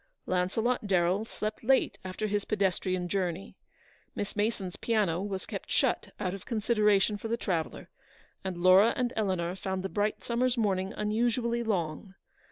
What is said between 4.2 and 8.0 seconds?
Mason's piano was kept shut, out of consideration for the traveller;